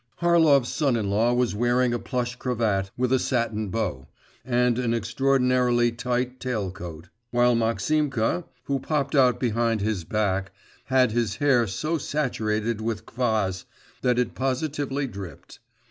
[0.17, 4.07] Harlov's son in law was wearing a plush cravat with a satin bow,
[4.43, 10.51] and an extraordinarily tight tail coat; while Maximka, who popped out behind his back,
[10.85, 13.65] had his hair so saturated with kvas,
[14.01, 15.59] that it positively dripped.